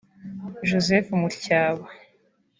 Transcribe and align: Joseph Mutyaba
Joseph 0.67 1.07
Mutyaba 1.19 1.85